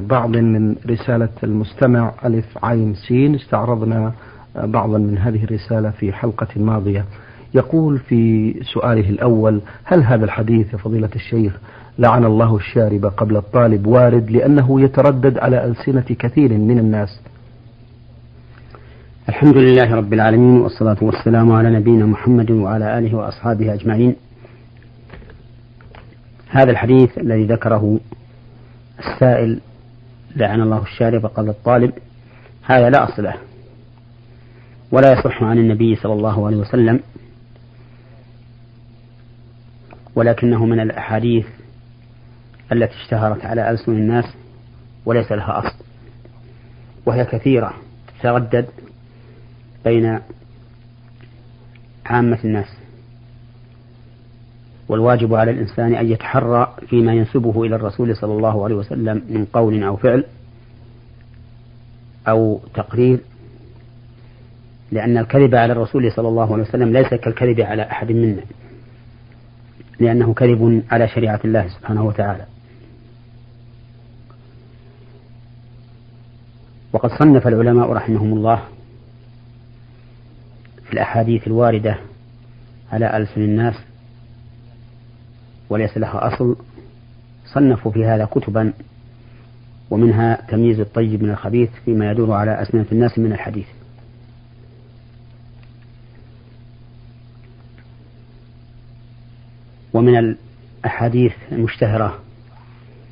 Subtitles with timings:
[0.00, 3.34] بعض من رسالة المستمع ألف عين سين.
[3.34, 4.12] استعرضنا
[4.56, 7.04] بعضا من هذه الرسالة في حلقة ماضية.
[7.54, 11.58] يقول في سؤاله الأول هل هذا الحديث يا فضيلة الشيخ
[11.98, 17.20] لعن الله الشارب قبل الطالب وارد لأنه يتردد على ألسنة كثير من الناس؟
[19.28, 24.16] الحمد لله رب العالمين والصلاة والسلام على نبينا محمد وعلى آله وأصحابه أجمعين.
[26.48, 28.00] هذا الحديث الذي ذكره
[28.98, 29.60] السائل
[30.36, 31.92] لعن الله الشارب قبل الطالب
[32.62, 33.34] هذا لا أصل له.
[34.90, 37.00] ولا يصح عن النبي صلى الله عليه وسلم
[40.14, 41.46] ولكنه من الأحاديث
[42.72, 44.24] التي اشتهرت على ألسن الناس
[45.06, 45.84] وليس لها أصل.
[47.06, 47.74] وهي كثيرة
[48.20, 48.68] تتردد
[49.84, 50.20] بين
[52.06, 52.68] عامة الناس.
[54.88, 59.82] والواجب على الإنسان أن يتحرى فيما ينسبه إلى الرسول صلى الله عليه وسلم من قول
[59.82, 60.24] أو فعل
[62.28, 63.20] أو تقرير
[64.92, 68.42] لأن الكذب على الرسول صلى الله عليه وسلم ليس كالكذب على أحد منا
[70.00, 72.44] لأنه كذب على شريعة الله سبحانه وتعالى.
[76.92, 78.62] وقد صنف العلماء رحمهم الله
[80.84, 81.98] في الأحاديث الواردة
[82.92, 83.74] على ألسن الناس
[85.70, 86.56] وليس لها أصل
[87.54, 88.72] صنفوا في هذا كتبا
[89.90, 93.66] ومنها تمييز الطيب من الخبيث فيما يدور على أسنة الناس من الحديث.
[99.92, 100.36] ومن
[100.84, 102.18] الأحاديث المشتهرة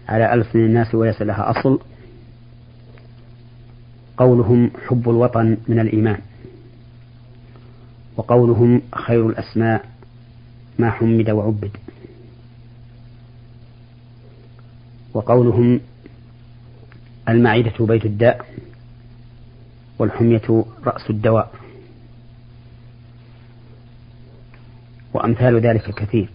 [0.09, 1.81] على ألسن الناس وليس لها أصل
[4.17, 6.19] قولهم حب الوطن من الإيمان
[8.17, 9.85] وقولهم خير الأسماء
[10.79, 11.71] ما حمد وعبد.
[15.17, 15.81] وقولهم
[17.29, 18.47] المعدة بيت الداء
[19.99, 21.53] والحمية رأس الدواء.
[25.15, 26.29] وأمثال ذلك كثير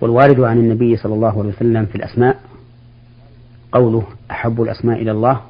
[0.00, 2.40] والوارد عن النبي صلى الله عليه وسلم في الأسماء
[3.72, 5.40] قوله أحب الأسماء إلى الله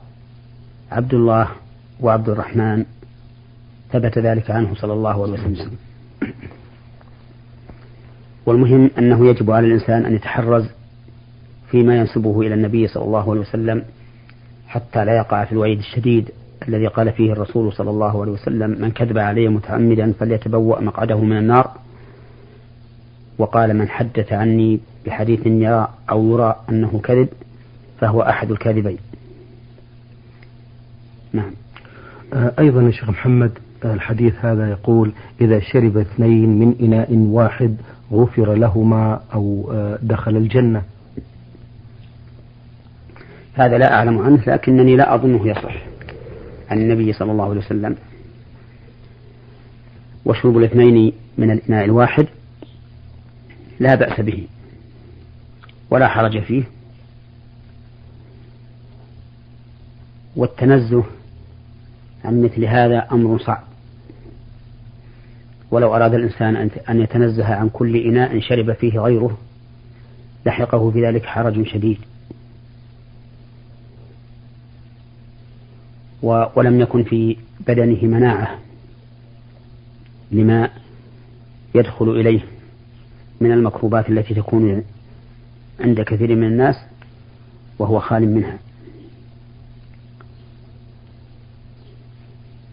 [0.90, 1.48] عبد الله
[2.00, 2.84] وعبد الرحمن
[3.92, 5.76] ثبت ذلك عنه صلى الله عليه وسلم.
[8.46, 10.66] والمهم أنه يجب على الإنسان أن يتحرز
[11.70, 13.84] فيما ينسبه إلى النبي صلى الله عليه وسلم
[14.68, 16.30] حتى لا يقع في الوعيد الشديد
[16.68, 21.38] الذي قال فيه الرسول صلى الله عليه وسلم من كذب علي متعمدا فليتبوأ مقعده من
[21.38, 21.70] النار.
[23.38, 27.28] وقال من حدث عني بحديث يرى أو يرى أنه كذب
[28.00, 28.98] فهو أحد الكاذبين.
[31.32, 31.50] نعم.
[32.58, 37.76] أيضا يا شيخ محمد الحديث هذا يقول إذا شرب اثنين من إناء واحد
[38.12, 40.82] غفر لهما أو آه، دخل الجنة.
[43.54, 45.74] هذا لا أعلم عنه لكنني لا أظنه يصح
[46.70, 47.96] عن النبي صلى الله عليه وسلم.
[50.24, 52.26] وشرب الاثنين من الإناء الواحد
[53.80, 54.46] لا بأس به
[55.90, 56.62] ولا حرج فيه.
[60.36, 61.04] والتنزه
[62.24, 63.69] عن مثل هذا أمر صعب.
[65.70, 69.38] ولو أراد الإنسان أن يتنزه عن كل إناء شرب فيه غيره
[70.46, 71.98] لحقه في ذلك حرج شديد.
[76.22, 77.36] ولم يكن في
[77.68, 78.58] بدنه مناعة
[80.32, 80.70] لما
[81.74, 82.40] يدخل إليه
[83.40, 84.84] من المكروبات التي تكون
[85.80, 86.76] عند كثير من الناس
[87.78, 88.58] وهو خال منها.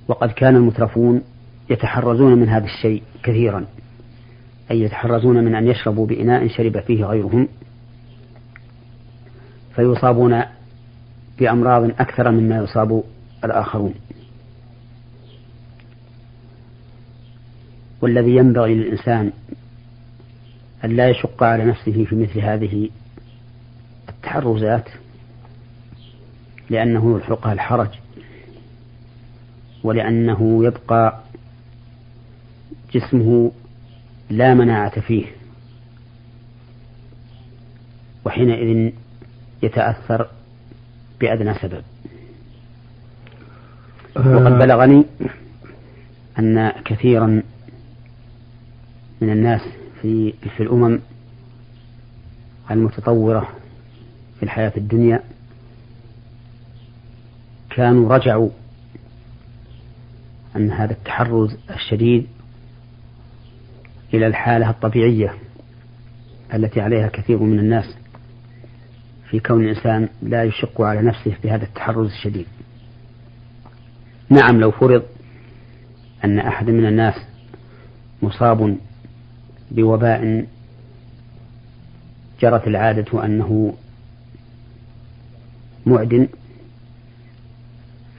[0.07, 1.21] وقد كان المترفون
[1.69, 3.65] يتحرزون من هذا الشيء كثيرا.
[4.71, 7.47] أي يتحرزون من أن يشربوا بإناء شرب فيه غيرهم.
[9.75, 10.43] فيصابون
[11.39, 13.03] بأمراض أكثر مما يصاب
[13.43, 13.93] الآخرون.
[18.01, 19.31] والذي ينبغي للإنسان
[20.85, 22.89] أن لا يشق على نفسه في مثل هذه
[24.09, 24.89] التحرزات
[26.69, 27.89] لأنه يلحقها الحرج
[29.83, 31.19] ولأنه يبقى
[32.93, 33.51] جسمه
[34.29, 35.25] لا مناعة فيه
[38.25, 38.93] وحينئذ
[39.63, 40.27] يتأثر
[41.19, 41.83] بأدنى سبب
[44.15, 44.59] وقد آه.
[44.59, 45.05] بلغني
[46.39, 47.43] أن كثيرا
[49.21, 49.61] من الناس
[50.01, 50.99] في في الأمم
[52.71, 53.49] المتطورة
[54.37, 55.23] في الحياة الدنيا
[57.69, 58.49] كانوا رجعوا
[60.55, 62.27] أن هذا التحرز الشديد
[64.13, 65.33] إلى الحالة الطبيعية
[66.53, 67.95] التي عليها كثير من الناس
[69.29, 72.45] في كون الإنسان لا يشق على نفسه بهذا التحرز الشديد.
[74.29, 75.03] نعم لو فرض
[76.25, 77.15] أن أحد من الناس
[78.21, 78.77] مصاب
[79.71, 80.45] بوباء
[82.41, 83.73] جرت العادة أنه
[85.85, 86.27] معدن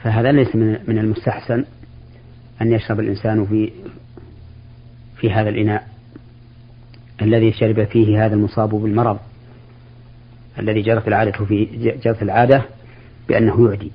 [0.02, 1.64] فهذا ليس من المستحسن
[2.62, 3.72] أن يشرب الإنسان في
[5.20, 5.88] في هذا الإناء
[7.22, 9.18] الذي شرب فيه هذا المصاب بالمرض
[10.58, 11.64] الذي جرت العادة في
[12.04, 12.64] جرت العادة
[13.28, 13.92] بأنه يعدي.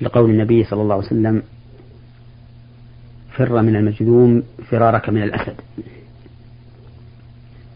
[0.00, 1.42] لقول النبي صلى الله عليه وسلم
[3.32, 5.54] فر من المجذوم فرارك من الأسد.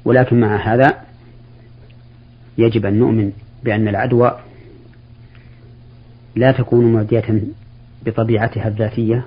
[0.04, 0.94] ولكن مع هذا
[2.58, 3.32] يجب أن نؤمن
[3.64, 4.40] بأن العدوى
[6.37, 7.42] لا تكون معدية
[8.06, 9.26] بطبيعتها الذاتية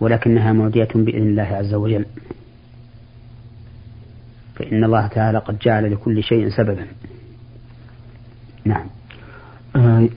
[0.00, 2.04] ولكنها معدية بإذن الله عز وجل.
[4.54, 6.86] فإن الله تعالى قد جعل لكل شيء سببا.
[8.64, 8.86] نعم.
[9.76, 10.08] آه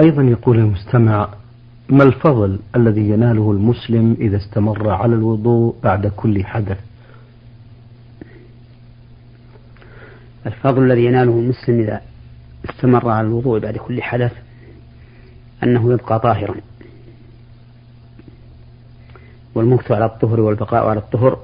[0.00, 1.28] أيضا يقول المستمع
[1.88, 6.78] ما الفضل الذي يناله المسلم إذا استمر على الوضوء بعد كل حدث؟
[10.46, 12.00] الفضل الذي يناله المسلم إذا
[12.70, 14.32] استمر على الوضوء بعد كل حدث
[15.62, 16.54] أنه يبقى طاهرا.
[19.54, 21.38] والمكث على الطهر والبقاء على الطهر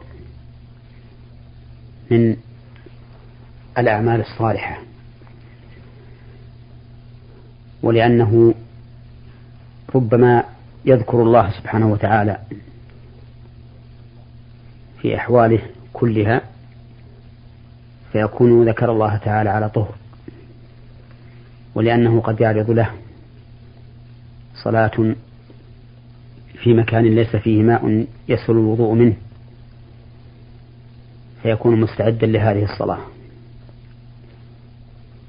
[2.10, 2.36] من
[3.78, 4.78] الأعمال الصالحة.
[7.82, 8.54] ولأنه
[9.94, 10.44] ربما
[10.84, 12.38] يذكر الله سبحانه وتعالى
[15.02, 15.60] في أحواله
[15.92, 16.40] كلها
[18.12, 19.94] فيكون ذكر الله تعالى على طهر.
[21.74, 22.90] ولأنه قد يعرض له
[24.62, 25.14] صلاة
[26.66, 29.16] في مكان ليس فيه ماء يسهل الوضوء منه
[31.42, 32.98] فيكون مستعدا لهذه الصلاة.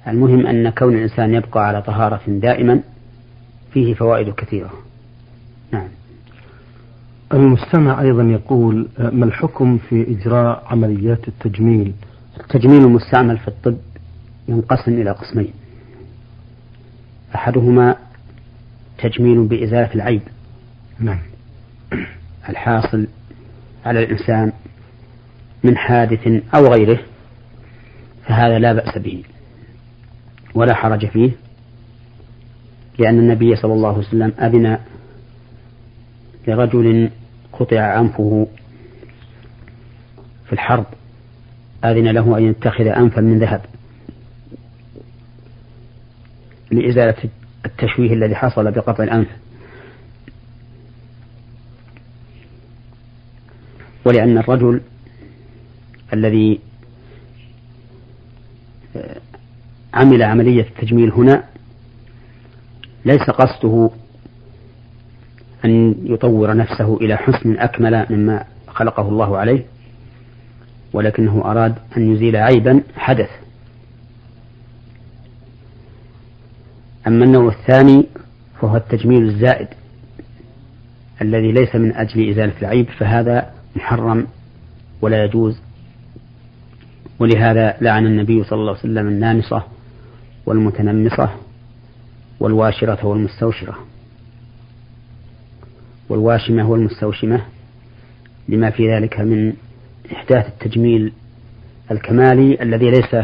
[0.08, 2.80] المهم أن كون الإنسان يبقى على طهارة دائما
[3.74, 4.74] فيه فوائد كثيرة.
[5.72, 5.88] نعم.
[7.34, 11.94] المستمع أيضا يقول ما الحكم في إجراء عمليات التجميل؟
[12.40, 13.78] التجميل المستعمل في الطب
[14.48, 15.54] ينقسم إلى قسمين.
[17.36, 17.96] أحدهما
[18.98, 20.22] تجميل بإزالة العيب.
[21.00, 21.20] نعم.
[22.50, 23.08] الحاصل
[23.86, 24.52] على الإنسان
[25.64, 27.00] من حادث أو غيره
[28.28, 29.24] فهذا لا بأس به
[30.56, 31.32] ولا حرج فيه
[33.00, 34.78] لأن النبي صلى الله عليه وسلم أذن
[36.48, 37.10] لرجل
[37.54, 38.48] قطع أنفه
[40.46, 40.86] في الحرب
[41.86, 43.62] أذن له أن يتخذ أنفا من ذهب
[46.72, 47.16] لإزالة
[47.66, 49.28] التشويه الذي حصل بقطع الأنف.
[54.08, 54.82] ولأن الرجل
[56.14, 56.60] الذي
[58.96, 59.18] آه،
[59.94, 61.44] عمل عملية التجميل هنا
[63.06, 63.90] ليس قصده
[65.66, 69.66] أن يطور نفسه إلى حسن أكمل مما خلقه الله عليه
[70.94, 73.30] ولكنه أراد أن يزيل عيبا حدث.
[77.08, 78.06] أما النوع الثاني
[78.62, 79.68] فهو التجميل الزائد
[81.22, 84.28] الذي ليس من أجل إزالة العيب فهذا محرم
[85.02, 85.60] ولا يجوز.
[87.20, 89.64] ولهذا لعن النبي صلى الله عليه وسلم النامصة
[90.46, 91.30] والمتنمصة
[92.40, 93.78] والواشرة والمستوشرة.
[96.10, 97.42] والواشمة والمستوشمة
[98.50, 99.54] لما في ذلك من
[100.12, 101.14] إحداث التجميل
[101.92, 103.16] الكمالي الذي ليس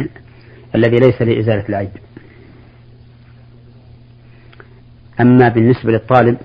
[0.76, 1.90] الذي ليس لإزالة العيب.
[5.20, 6.36] أما بالنسبة للطالب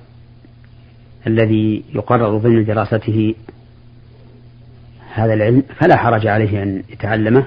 [1.27, 3.35] الذي يقرر ضمن دراسته
[5.13, 7.45] هذا العلم فلا حرج عليه أن يتعلمه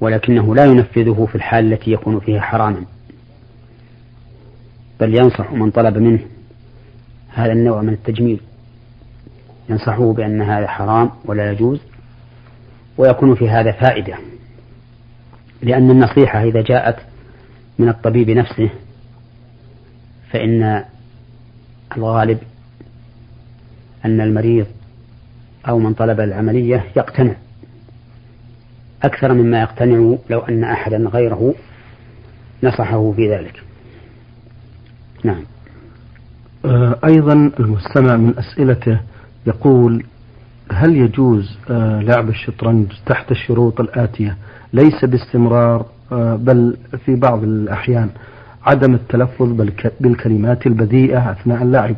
[0.00, 2.84] ولكنه لا ينفذه في الحال التي يكون فيها حراما
[5.00, 6.20] بل ينصح من طلب منه
[7.28, 8.40] هذا النوع من التجميل
[9.68, 11.80] ينصحه بأن هذا حرام ولا يجوز
[12.98, 14.14] ويكون في هذا فائدة
[15.62, 16.96] لأن النصيحة إذا جاءت
[17.78, 18.70] من الطبيب نفسه
[20.30, 20.84] فإن
[21.96, 22.38] الغالب
[24.04, 24.66] أن المريض
[25.68, 27.34] أو من طلب العملية يقتنع.
[29.02, 31.54] أكثر مما يقتنع لو أن أحدا غيره
[32.62, 33.62] نصحه في ذلك.
[35.24, 35.42] نعم.
[36.64, 39.00] آه، أيضا المستمع من أسئلته
[39.46, 40.04] يقول
[40.72, 44.36] هل يجوز آه، لعب الشطرنج تحت الشروط الآتية؟
[44.72, 48.10] ليس باستمرار آه، بل في بعض الأحيان.
[48.66, 51.96] عدم التلفظ بالكلمات البذيئة أثناء اللعب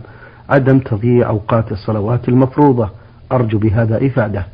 [0.49, 2.91] عدم تضييع أوقات الصلوات المفروضة.
[3.33, 4.47] أرجو بهذا إفادة.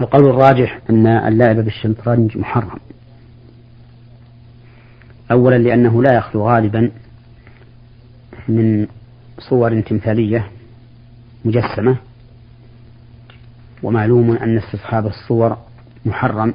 [0.00, 2.78] القول الراجح أن اللعب بالشطرنج محرم.
[5.30, 6.90] أولا لأنه لا يخلو غالبا
[8.48, 8.86] من
[9.38, 10.46] صور تمثالية
[11.44, 11.96] مجسمة
[13.82, 15.56] ومعلوم أن استصحاب الصور
[16.06, 16.54] محرم.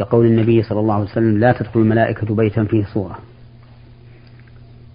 [0.00, 3.18] لقول النبي صلى الله عليه وسلم لا تدخل الملائكة بيتا فيه صورة.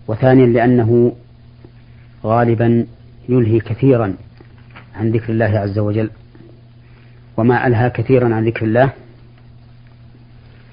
[0.08, 1.16] وثانيا لأنه
[2.24, 2.86] غالبا
[3.30, 4.14] يلهي كثيرا
[4.96, 6.10] عن ذكر الله عز وجل.
[7.38, 8.92] وما ألهى كثيرا عن ذكر الله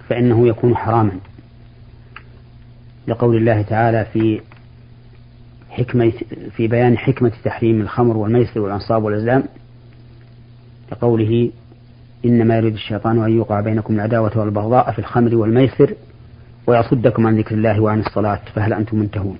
[0.08, 1.12] فإنه يكون حراما.
[3.08, 4.40] لقول الله تعالى في
[5.70, 6.12] حكمة
[6.56, 9.44] في بيان حكمة تحريم الخمر والميسر والأنصاب والأزلام
[10.92, 11.50] لقوله
[12.24, 15.94] إنما يريد الشيطان أن يوقع بينكم العداوة والبغضاء في الخمر والميسر
[16.66, 19.38] ويصدكم عن ذكر الله وعن الصلاة فهل أنتم منتهون؟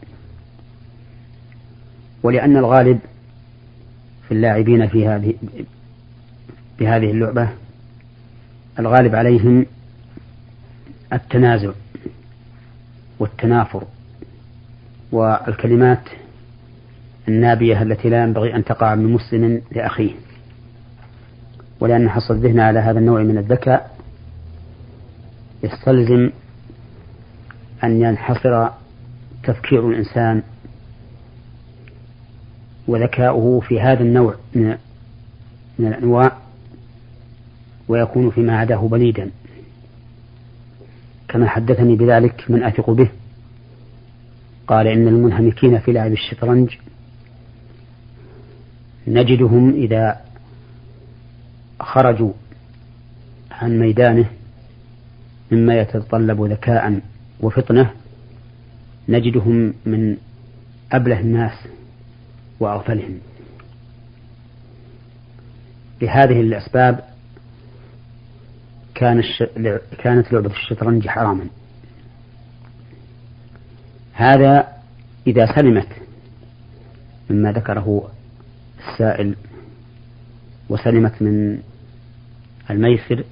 [2.23, 2.99] ولأن الغالب
[4.29, 5.35] في اللاعبين في هذه
[6.79, 7.49] بهذه اللعبة
[8.79, 9.67] الغالب عليهم
[11.13, 11.71] التنازع
[13.19, 13.85] والتنافر
[15.13, 16.09] والكلمات
[17.29, 20.11] النابية التي لا ينبغي أن تقع من مسلم لأخيه.
[21.83, 23.97] ولأن حص الذهن على هذا النوع من الذكاء
[25.63, 26.31] يستلزم
[27.85, 28.69] أن ينحصر
[29.45, 30.43] تفكير الإنسان
[32.89, 34.77] وذكاؤه في هذا النوع من
[35.79, 36.33] من الأنواع
[37.89, 39.31] ويكون فيما عداه بليدا.
[41.29, 43.09] كما حدثني بذلك من أثق به
[44.67, 46.77] قال إن المنهمكين في لعب الشطرنج
[49.09, 50.21] نجدهم إذا
[51.83, 52.33] خرجوا
[53.51, 54.27] عن ميدانه
[55.51, 57.01] مما يتطلب ذكاء
[57.41, 57.91] وفطنة
[59.09, 60.17] نجدهم من
[60.93, 61.53] أبله الناس
[62.61, 63.19] وأغفلهم.
[66.03, 67.05] لهذه الأسباب
[68.95, 69.43] كان الش...
[69.99, 71.47] كانت لعبة الشطرنج حراما.
[74.13, 74.69] هذا
[75.27, 75.89] إذا سلمت
[77.31, 78.11] مما ذكره
[78.79, 79.37] السائل
[80.69, 81.63] وسلمت من
[82.71, 83.25] الميسر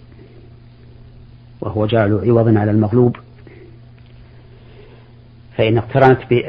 [1.61, 3.17] وهو جعل عوض على المغلوب.
[5.57, 6.45] فإن اقترنت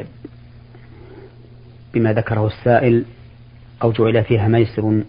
[1.94, 3.04] بما ذكره السائل
[3.82, 5.02] أو جعل فيها ميسر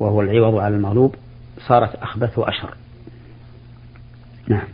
[0.00, 1.14] وهو العوض على المغلوب
[1.66, 2.74] صارت أخبث وأشر
[4.48, 4.68] نعم.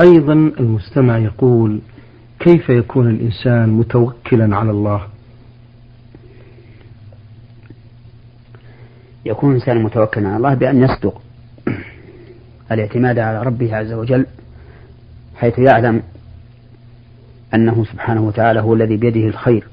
[0.00, 1.80] أيضا المستمع يقول
[2.40, 5.06] كيف يكون الإنسان متوكلا على الله؟
[9.24, 11.22] يكون الإنسان متوكلا على الله بأن يصدق
[12.72, 14.26] الاعتماد على ربه عز وجل
[15.36, 16.02] حيث يعلم
[17.54, 19.64] أنه سبحانه وتعالى هو الذي بيده الخير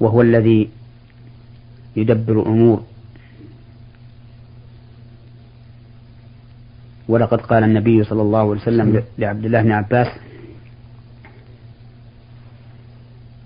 [0.00, 0.70] وهو الذي
[1.96, 2.82] يدبر الأمور.
[7.08, 9.02] ولقد قال النبي صلى الله عليه وسلم.
[9.18, 10.06] لعبد الله بن عباس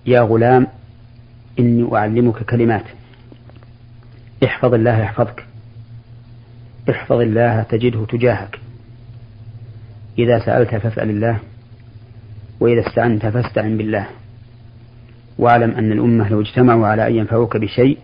[0.07, 0.67] يا غلام
[1.59, 2.85] إني أعلمك كلمات.
[4.45, 5.45] احفظ الله يحفظك.
[6.91, 8.59] احفظ الله تجده تجاهك.
[10.19, 11.39] إذا سألت فاسأل الله
[12.61, 14.07] وإذا استعنت فاستعن بالله.
[15.39, 17.99] واعلم أن الأمة لو اجتمعوا على أن ينفعوك بشيء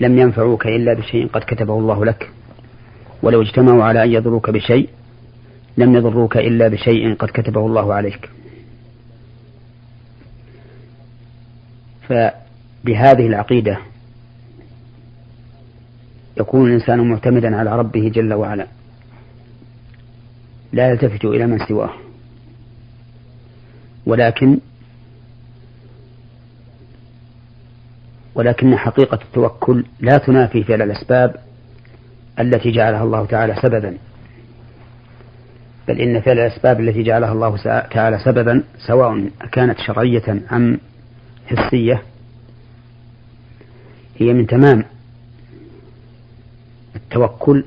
[0.00, 2.30] لم ينفعوك إلا بشيء قد كتبه الله لك.
[3.22, 4.88] ولو اجتمعوا على أن يضروك بشيء
[5.76, 8.30] لم يضروك إلا بشيء قد كتبه الله عليك.
[12.08, 13.78] فبهذه العقيدة
[16.40, 18.66] يكون الإنسان معتمدا على ربه جل وعلا.
[20.72, 21.90] لا يلتفت إلى من سواه.
[24.06, 24.58] ولكن
[28.34, 31.36] ولكن حقيقة التوكل لا تنافي فعل الأسباب
[32.38, 33.96] التي جعلها الله تعالى سببا.
[35.88, 37.56] بل إن فعل الأسباب التي جعلها الله
[37.90, 40.78] تعالى سببا سواء كانت شرعية أم
[41.46, 42.02] حسية
[44.18, 44.84] هي من تمام
[47.10, 47.64] التوكل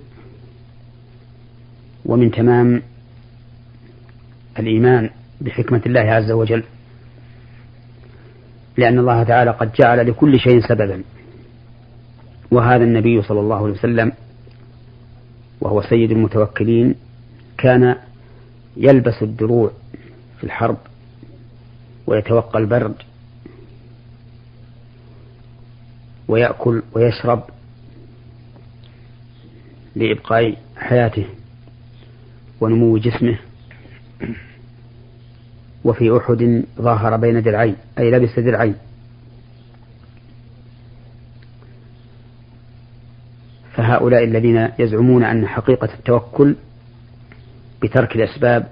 [2.06, 2.82] ومن تمام
[4.60, 5.10] الإيمان
[5.42, 6.64] بحكمة الله عز وجل
[8.78, 11.04] لأن الله تعالى قد جعل لكل شيء سببا.
[12.52, 14.12] وهذا النبي صلى الله عليه وسلم
[15.62, 16.96] وهو سيد المتوكلين
[17.58, 17.96] كان
[18.78, 19.72] يلبس الدروع
[20.38, 20.78] في الحرب
[22.08, 22.96] ويتوقى البرد
[26.28, 27.44] ويأكل ويشرب
[29.96, 31.26] لإبقاء حياته
[32.62, 33.38] ونمو جسمه.
[35.84, 38.76] وفي أحد ظاهر بين درعين أي لبس درعين
[43.76, 46.56] فهؤلاء الذين يزعمون أن حقيقة التوكل
[47.82, 48.68] بترك الأسباب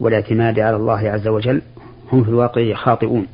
[0.00, 1.62] والاعتماد على الله عز وجل
[2.12, 3.26] هم في الواقع خاطئون.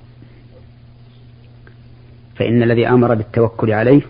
[2.37, 4.03] فإن الذي أمر بالتوكل عليه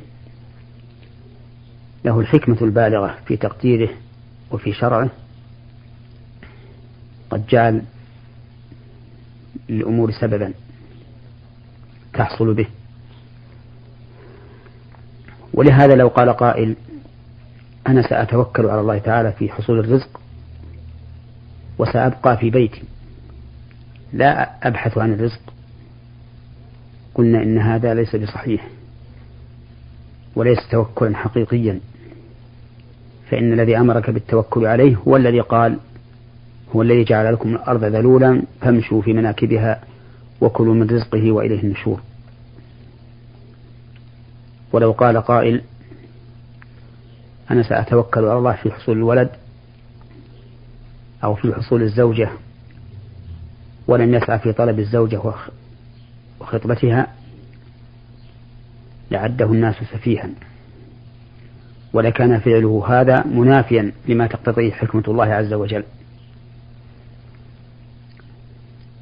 [2.04, 3.88] له الحكمة البالغة في تقديره
[4.50, 5.10] وفي شرعه.
[7.30, 7.82] قد جعل
[9.68, 10.52] للأمور سببا
[12.12, 12.66] تحصل به.
[15.54, 16.76] ولهذا لو قال قائل
[17.86, 20.20] أنا سأتوكل على الله تعالى في حصول الرزق
[21.78, 22.82] وسأبقى في بيتي
[24.12, 25.40] لا أبحث عن الرزق.
[27.14, 28.68] قلنا إن هذا ليس بصحيح
[30.36, 31.80] وليس توكلا حقيقيا.
[33.32, 35.78] فإن الذي أمرك بالتوكل عليه هو الذي قال
[36.76, 39.80] هو الذي جعل لكم الأرض ذلولا فامشوا في مناكبها
[40.40, 42.00] وكلوا من رزقه وإليه النشور.
[44.72, 45.62] ولو قال قائل
[47.50, 49.30] أنا سأتوكل على الله في حصول الولد
[51.24, 52.30] أو في حصول الزوجة
[53.88, 55.20] ولم يسعى في طلب الزوجة
[56.40, 57.06] وخطبتها
[59.10, 60.30] لعده الناس سفيها.
[61.92, 65.84] ولكان فعله هذا منافيا لما تقتضيه حكمة الله عز وجل.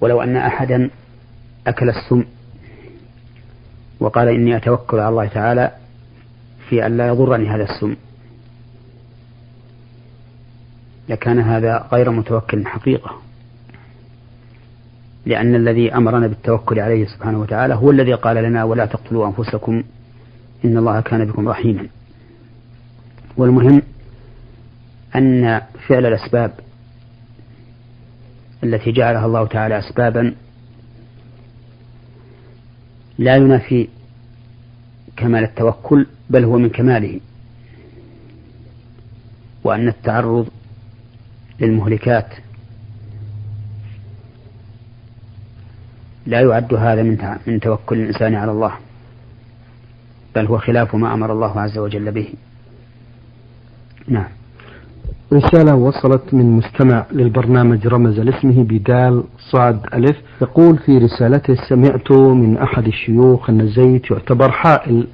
[0.01, 0.91] ولو أن أحدا
[1.67, 2.25] أكل السم
[4.01, 5.73] وقال إني أتوكل على الله تعالى
[6.69, 7.97] في أن لا يضرني هذا السم
[11.09, 13.11] لكان هذا غير متوكل حقيقة.
[15.27, 19.83] لأن الذي أمرنا بالتوكل عليه سبحانه وتعالى هو الذي قال لنا ولا تقتلوا أنفسكم
[20.65, 21.87] إن الله كان بكم رحيما.
[23.37, 23.83] والمهم
[25.17, 26.53] أن فعل الأسباب
[28.65, 30.35] التي جعلها الله تعالى أسبابا
[33.19, 33.89] لا ينافي
[35.17, 37.21] كمال التوكل بل هو من كماله
[39.65, 40.49] وأن التعرض
[41.61, 42.35] للمهلكات
[46.26, 48.73] لا يعد هذا من من توكل الإنسان على الله
[50.35, 52.35] بل هو خلاف ما أمر الله عز وجل به.
[54.11, 54.27] نعم.
[55.33, 60.17] رسالة وصلت من مستمع للبرنامج رمز لاسمه بدال صاد ألف.
[60.43, 65.07] يقول في رسالته سمعت من أحد الشيوخ أن الزيت يعتبر حائل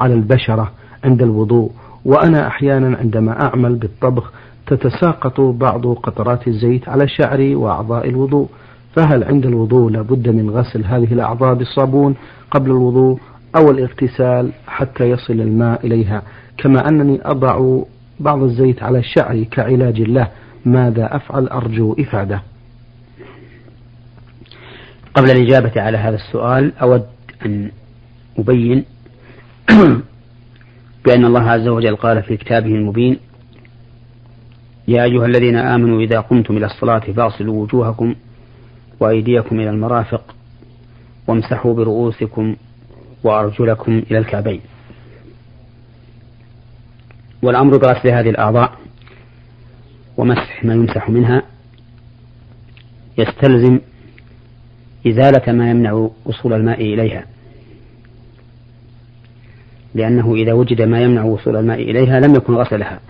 [0.00, 0.70] على البشرة
[1.04, 1.70] عند الوضوء
[2.04, 4.32] وأنا أحيانا عندما أعمل بالطبخ
[4.66, 8.48] تتساقط بعض قطرات الزيت على شعري وأعضاء الوضوء.
[8.96, 12.14] فهل عند الوضوء لابد من غسل هذه الأعضاء بالصابون
[12.50, 13.18] قبل الوضوء
[13.56, 16.22] أو الاغتسال حتى يصل الماء إليها؟
[16.58, 17.82] كما أنني أضع
[18.22, 20.28] بعض الزيت على شعري كعلاج له
[20.64, 22.42] ماذا أفعل؟ أرجو إفادة.
[25.14, 27.06] قبل الإجابة على هذا السؤال أود
[27.46, 27.70] أن
[28.38, 28.84] أبين
[31.04, 33.18] بأن الله عز وجل قال في كتابه المبين
[34.88, 38.14] يا أيها الذين آمنوا إذا قمتم إلى الصلاة فاغسلوا وجوهكم
[39.00, 40.34] وأيديكم إلى المرافق
[41.26, 42.56] وامسحوا برؤوسكم
[43.24, 44.60] وأرجلكم إلى الكعبين.
[47.42, 48.78] والأمر بغسل هذه الأعضاء
[50.16, 51.42] ومسح ما يمسح منها
[53.18, 53.80] يستلزم
[55.06, 57.26] إزالة ما يمنع وصول الماء إليها.
[59.94, 63.00] لأنه إذا وجد ما يمنع وصول الماء إليها لم يكن غسلها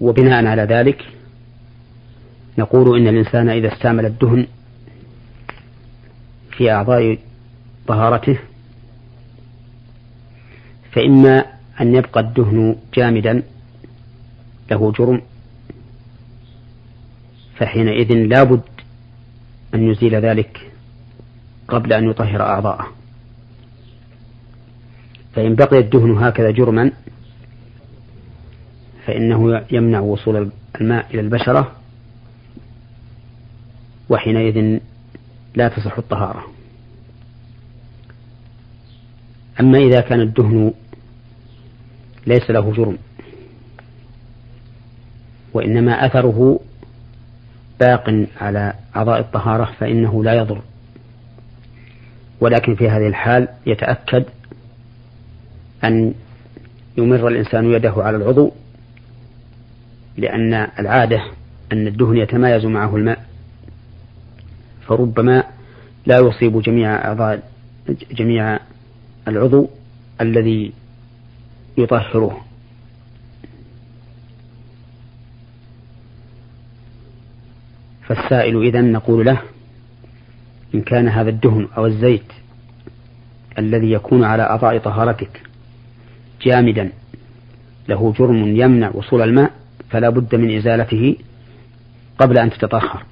[0.00, 1.04] وبناء على ذلك
[2.58, 4.46] نقول إن الإنسان إذا استعمل الدهن
[6.50, 7.18] في أعضاء
[7.86, 8.38] طهارته
[10.94, 11.44] فإما
[11.80, 13.42] أن يبقى الدهن جامدا
[14.70, 15.22] له جرم.
[17.56, 18.62] فحينئذ لا بد
[19.74, 20.70] أن يزيل ذلك
[21.68, 22.86] قبل أن يطهر أعضاءه.
[25.34, 26.92] فإن بقي الدهن هكذا جرما
[29.06, 31.72] فإنه يمنع وصول الماء إلى البشرة
[34.08, 34.78] وحينئذ
[35.54, 36.44] لا تصح الطهارة.
[39.60, 40.72] أما إذا كان الدهن
[42.26, 42.98] ليس له جرم.
[45.54, 46.60] وإنما أثره
[47.80, 50.60] باق على أعضاء الطهارة فإنه لا يضر.
[52.40, 54.24] ولكن في هذه الحال يتأكد
[55.84, 56.14] أن
[56.98, 58.52] يمر الإنسان يده على العضو
[60.16, 61.22] لأن العادة
[61.72, 63.24] أن الدهن يتمايز معه الماء.
[64.86, 65.44] فربما
[66.06, 67.42] لا يصيب جميع أعضاء
[68.12, 68.58] جميع
[69.28, 69.70] العضو
[70.20, 70.72] الذي
[71.78, 72.44] يطهره
[78.06, 79.42] فالسائل إذا نقول له
[80.74, 82.32] إن كان هذا الدهن أو الزيت
[83.58, 85.42] الذي يكون على أعضاء طهارتك
[86.42, 86.92] جامدا
[87.88, 89.52] له جرم يمنع وصول الماء
[89.90, 91.16] فلا بد من إزالته
[92.18, 93.02] قبل أن تتطهر.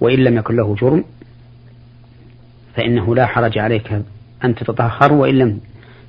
[0.00, 1.04] وإن لم يكن له جرم
[2.76, 4.02] فإنه لا حرج عليك
[4.44, 5.60] أن تتطهر وإن لم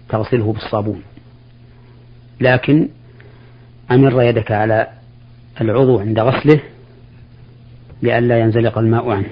[0.10, 1.02] تغسله بالصابون.
[2.41, 2.88] لكن
[3.91, 4.88] أمر يدك على
[5.62, 6.60] العضو عند غسله
[8.02, 9.30] لئلا ينزلق الماء عنه.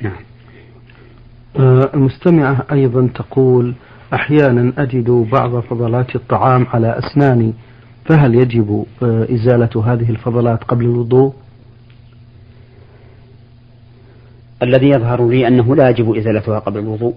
[0.00, 0.16] نعم.
[1.58, 3.74] آه، المستمعة أيضا تقول
[4.14, 7.52] أحيانا أجد بعض فضلات الطعام على أسناني
[8.04, 11.34] فهل يجب آه، إزالة هذه الفضلات قبل الوضوء؟
[14.62, 17.14] الذي يظهر لي أنه لا يجب إزالتها قبل الوضوء.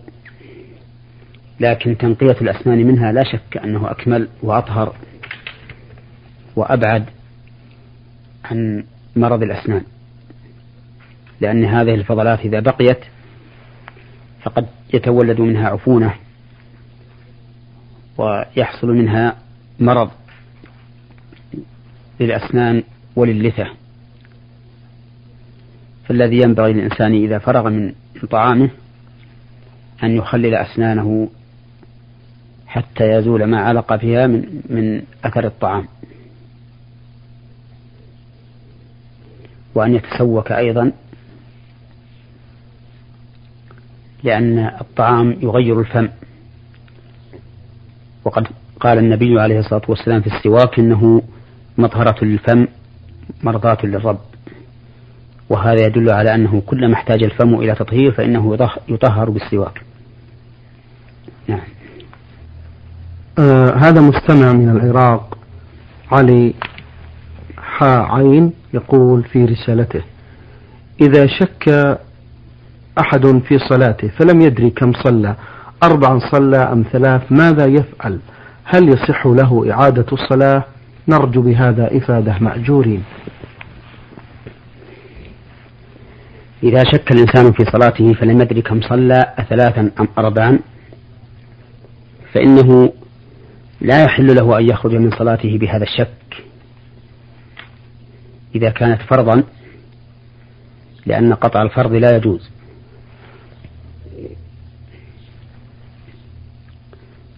[1.62, 4.96] لكن تنقية الأسنان منها لا شك أنه أكمل وأطهر
[6.56, 7.06] وأبعد
[8.46, 8.84] عن
[9.16, 9.84] مرض الأسنان.
[11.42, 13.00] لأن هذه الفضلات إذا بقيت
[14.42, 16.14] فقد يتولد منها عفونة
[18.18, 19.36] ويحصل منها
[19.80, 20.12] مرض
[22.20, 22.84] للأسنان
[23.16, 23.68] وللثة.
[26.06, 27.94] فالذي ينبغي للإنسان إذا فرغ من
[28.32, 28.70] طعامه
[30.04, 31.30] أن يخلل أسنانه
[32.72, 35.88] حتى يزول ما علق فيها من من أثر الطعام.
[39.76, 40.92] وأن يتسوك أيضا
[44.24, 46.10] لأن الطعام يغير الفم.
[48.26, 48.48] وقد
[48.80, 51.22] قال النبي عليه الصلاة والسلام في السواك إنه
[51.78, 52.68] مطهرة للفم
[53.44, 54.20] مرضاة للرب.
[55.50, 58.58] وهذا يدل على أنه كلما احتاج الفم إلى تطهير فإنه
[58.88, 59.82] يطهر بالسواك.
[61.48, 61.81] نعم.
[63.40, 65.38] آه هذا مستمع من العراق
[66.12, 66.54] علي
[67.58, 70.02] حا عين يقول في رسالته
[71.02, 71.98] إذا شك
[73.00, 75.36] أحد في صلاته فلم يدري كم صلى
[75.84, 78.20] أربعا صلى أم ثلاث ماذا يفعل؟
[78.64, 80.64] هل يصح له إعادة الصلاة؟
[81.08, 83.04] نرجو بهذا إفادة مأجورين.
[86.64, 90.60] إذا شك الإنسان في صلاته فلم يدري كم صلى أثلاثا أم أربعا
[92.34, 92.94] فإنه
[93.82, 96.44] لا يحل له أن يخرج من صلاته بهذا الشك
[98.56, 99.44] إذا كانت فرضا
[101.06, 102.50] لأن قطع الفرض لا يجوز.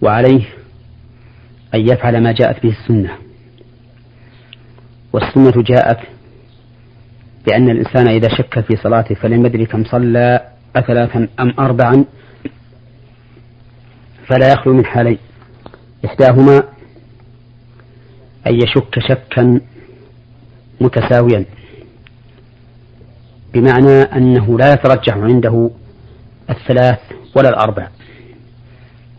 [0.01, 0.43] وعليه
[1.75, 3.17] أن يفعل ما جاءت به السنة.
[5.13, 5.99] والسنة جاءت
[7.47, 10.41] بأن الإنسان إذا شك في صلاته فلم يدري كم صلى
[10.75, 12.05] أثلاثا أم أربعا
[14.27, 15.17] فلا يخلو من حالين.
[16.05, 16.63] إحداهما
[18.47, 19.61] أن يشك شكا
[20.81, 21.45] متساويا
[23.53, 25.69] بمعنى أنه لا يترجح عنده
[26.49, 26.99] الثلاث
[27.35, 27.87] ولا الأربع.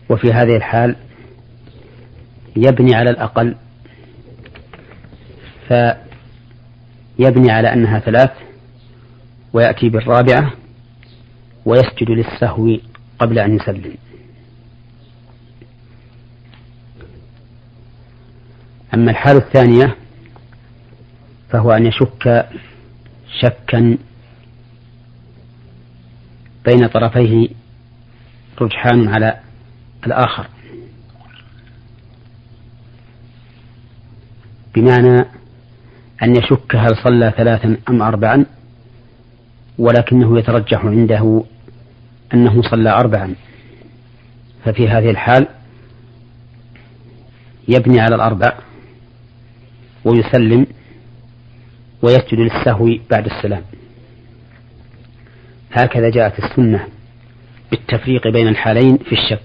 [0.09, 0.95] وفي هذه الحال
[2.55, 3.55] يبني على الأقل
[5.67, 8.31] فيبني على أنها ثلاث
[9.53, 10.51] ويأتي بالرابعة
[11.65, 12.77] ويسجد للسهو
[13.19, 13.95] قبل أن يسلم.
[18.95, 19.95] أما الحالة الثانية
[21.49, 22.49] فهو أن يشك
[23.41, 23.97] شكا
[26.65, 27.49] بين طرفيه
[28.61, 29.39] رجحان على
[30.05, 30.47] الآخر.
[34.75, 35.25] بمعنى
[36.23, 38.45] أن يشك هل صلى ثلاثا أم أربعا
[39.77, 41.43] ولكنه يترجح عنده
[42.33, 43.35] أنه صلى أربعا.
[44.65, 45.47] ففي هذه الحال
[47.67, 48.53] يبني على الأربع
[50.05, 50.67] ويسلم
[52.01, 53.61] ويسجد للسهو بعد السلام.
[55.71, 56.87] هكذا جاءت السنة
[57.71, 59.41] بالتفريق بين الحالين في الشك.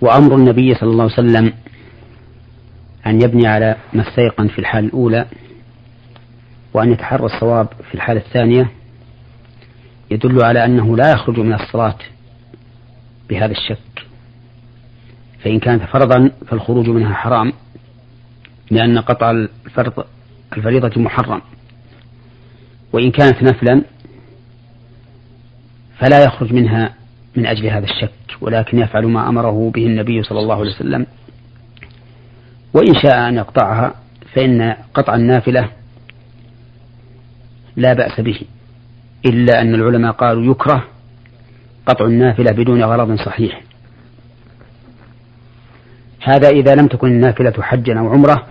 [0.00, 1.52] وأمر النبي صلى الله عليه وسلم
[3.06, 5.26] أن يبني على ما استيقن في الحال الأولى
[6.74, 8.70] وأن يتحرى الصواب في الحالة الثانية
[10.10, 11.98] يدل على أنه لا يخرج من الصلاة
[13.28, 14.06] بهذا الشك.
[15.44, 17.52] فإن كانت فرضا فالخروج منها حرام.
[18.72, 20.04] لأن قطع الفرض
[20.56, 21.42] الفريضة محرم.
[22.92, 23.82] وإن كانت نفلا
[25.98, 26.94] فلا يخرج منها
[27.36, 31.06] من أجل هذا الشك ولكن يفعل ما أمره به النبي صلى الله عليه وسلم.
[32.74, 33.94] وإن شاء أن يقطعها
[34.34, 35.68] فإن قطع النافلة
[37.76, 38.40] لا بأس به.
[39.26, 40.84] إلا أن العلماء قالوا يكره
[41.86, 43.62] قطع النافلة بدون غرض صحيح.
[46.22, 48.46] هذا إذا لم تكن النافلة حجا أو عمرة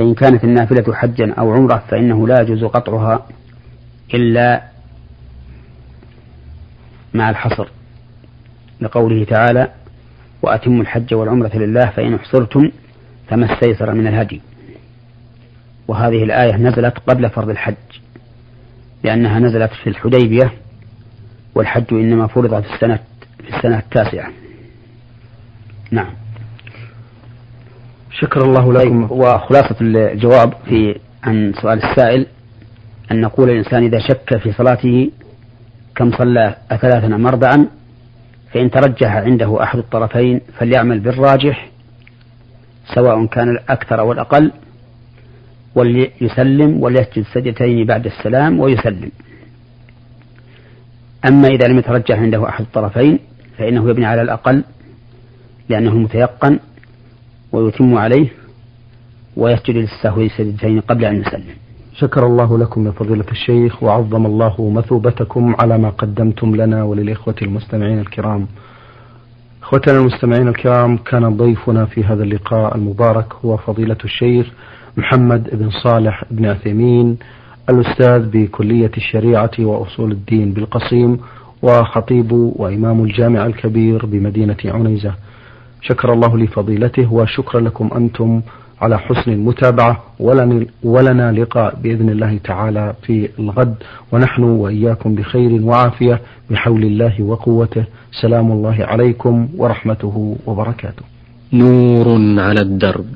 [0.00, 3.26] فإن كانت النافلة حجا أو عمرة فإنه لا يجوز قطعها
[4.14, 4.62] إلا
[7.14, 7.68] مع الحصر.
[8.80, 9.68] لقوله تعالى
[10.42, 12.70] وأتموا الحج والعمرة لله فإن أحصرتم
[13.28, 14.40] فما استيسر من الهدي.
[15.88, 17.74] وهذه الآية نزلت قبل فرض الحج
[19.04, 20.52] لأنها نزلت في الحديبية
[21.54, 22.98] والحج إنما فرض في السنة
[23.44, 24.30] في السنة التاسعة.
[25.90, 26.12] نعم.
[28.10, 29.06] شكر الله لكم.
[29.06, 32.26] طيب وخلاصة الجواب في عن سؤال السائل.
[33.12, 35.10] أن نقول الإنسان إذا شك في صلاته
[35.94, 37.66] كم صلى أثلاثا أم أربعا
[38.52, 41.70] فإن ترجح عنده أحد الطرفين فليعمل بالراجح
[42.94, 44.52] سواء كان الأكثر أو الأقل
[45.74, 49.10] وليسلم وليسجد سجدتين بعد السلام ويسلم.
[51.28, 53.18] أما إذا لم يترجح عنده أحد الطرفين
[53.58, 54.64] فإنه يبني على الأقل
[55.68, 56.58] لأنه متيقن
[57.52, 58.28] ويتم عليه
[59.36, 61.54] ويسجد للسهو سجدتين قبل أن يسلم.
[61.94, 67.98] شكر الله لكم يا فضيلة الشيخ وعظم الله مثوبتكم على ما قدمتم لنا وللإخوة المستمعين
[67.98, 68.46] الكرام.
[69.62, 74.46] إخوتنا المستمعين الكرام كان ضيفنا في هذا اللقاء المبارك هو فضيلة الشيخ
[74.96, 77.18] محمد بن صالح بن عثيمين
[77.70, 81.18] الأستاذ بكلية الشريعة وأصول الدين بالقصيم
[81.62, 85.14] وخطيب وإمام الجامع الكبير بمدينة عنيزة.
[85.82, 88.42] شكر الله لفضيلته وشكرا لكم أنتم
[88.80, 90.02] على حسن المتابعة.
[90.82, 93.74] ولنا لقاء بإذن الله تعالى في الغد.
[94.12, 97.84] ونحن وإياكم بخير وعافية بحول الله وقوته.
[98.22, 101.02] سلام الله عليكم ورحمته وبركاته.
[101.52, 103.06] نور على الدرب.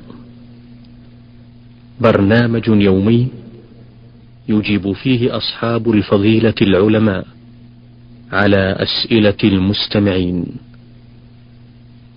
[2.01, 3.27] برنامج يومي
[4.49, 7.25] يجيب فيه أصحاب الفضيلة العلماء
[8.31, 10.45] على أسئلة المستمعين.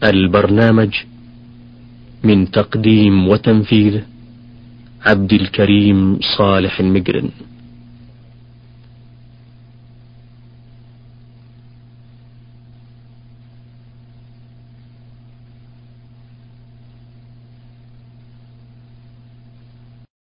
[0.04, 0.94] البرنامج
[2.24, 4.00] من تقديم وتنفيذ
[5.06, 7.30] عبد الكريم صالح المقرن